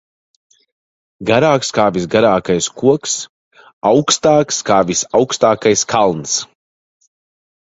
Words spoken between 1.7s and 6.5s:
kā visgarākais koks, augstāks kā visaugstākais kalns.